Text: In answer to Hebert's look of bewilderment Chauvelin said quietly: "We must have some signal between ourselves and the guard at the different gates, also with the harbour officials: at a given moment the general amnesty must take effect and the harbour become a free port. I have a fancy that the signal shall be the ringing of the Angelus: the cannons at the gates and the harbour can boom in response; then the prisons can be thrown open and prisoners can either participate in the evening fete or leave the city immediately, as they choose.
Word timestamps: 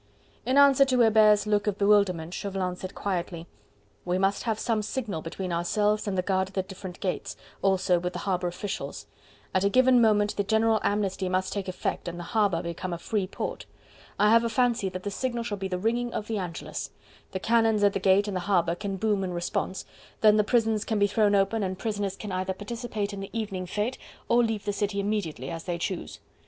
In 0.47 0.57
answer 0.57 0.83
to 0.85 0.99
Hebert's 1.01 1.45
look 1.45 1.67
of 1.67 1.77
bewilderment 1.77 2.33
Chauvelin 2.33 2.75
said 2.75 2.95
quietly: 2.95 3.45
"We 4.03 4.17
must 4.17 4.41
have 4.45 4.57
some 4.57 4.81
signal 4.81 5.21
between 5.21 5.53
ourselves 5.53 6.07
and 6.07 6.17
the 6.17 6.23
guard 6.23 6.47
at 6.47 6.53
the 6.55 6.63
different 6.63 6.99
gates, 7.01 7.35
also 7.61 7.99
with 7.99 8.13
the 8.13 8.17
harbour 8.25 8.47
officials: 8.47 9.05
at 9.53 9.63
a 9.63 9.69
given 9.69 10.01
moment 10.01 10.35
the 10.35 10.43
general 10.43 10.79
amnesty 10.81 11.29
must 11.29 11.53
take 11.53 11.67
effect 11.67 12.07
and 12.07 12.17
the 12.17 12.23
harbour 12.23 12.63
become 12.63 12.93
a 12.93 12.97
free 12.97 13.27
port. 13.27 13.67
I 14.17 14.31
have 14.31 14.43
a 14.43 14.49
fancy 14.49 14.89
that 14.89 15.03
the 15.03 15.11
signal 15.11 15.43
shall 15.43 15.59
be 15.59 15.67
the 15.67 15.77
ringing 15.77 16.15
of 16.15 16.25
the 16.25 16.39
Angelus: 16.39 16.89
the 17.31 17.39
cannons 17.39 17.83
at 17.83 17.93
the 17.93 17.99
gates 17.99 18.27
and 18.27 18.35
the 18.35 18.41
harbour 18.41 18.73
can 18.73 18.97
boom 18.97 19.23
in 19.23 19.33
response; 19.35 19.85
then 20.21 20.35
the 20.35 20.43
prisons 20.43 20.83
can 20.83 20.97
be 20.97 21.05
thrown 21.05 21.35
open 21.35 21.61
and 21.61 21.77
prisoners 21.77 22.15
can 22.15 22.31
either 22.31 22.53
participate 22.53 23.13
in 23.13 23.19
the 23.19 23.29
evening 23.39 23.67
fete 23.67 23.99
or 24.27 24.43
leave 24.43 24.65
the 24.65 24.73
city 24.73 24.99
immediately, 24.99 25.51
as 25.51 25.65
they 25.65 25.77
choose. 25.77 26.19